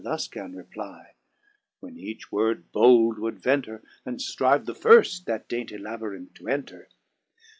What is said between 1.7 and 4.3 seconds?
when each word bold would venter. And